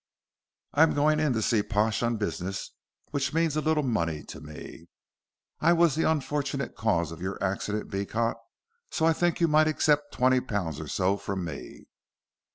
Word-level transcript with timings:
"I 0.73 0.81
am 0.81 0.95
going 0.95 1.19
in 1.19 1.33
to 1.33 1.43
see 1.43 1.61
Pash 1.61 2.01
on 2.01 2.17
business 2.17 2.71
which 3.11 3.35
means 3.35 3.55
a 3.55 3.61
little 3.61 3.83
money 3.83 4.23
to 4.23 4.41
me. 4.41 4.87
I 5.59 5.73
was 5.73 5.93
the 5.93 6.09
unfortunate 6.09 6.75
cause 6.75 7.11
of 7.11 7.21
your 7.21 7.37
accident, 7.43 7.91
Beecot, 7.91 8.35
so 8.89 9.05
I 9.05 9.13
think 9.13 9.39
you 9.39 9.47
might 9.47 9.67
accept 9.67 10.11
twenty 10.11 10.39
pounds 10.41 10.79
or 10.79 10.87
so 10.87 11.17
from 11.17 11.45
me." 11.45 11.85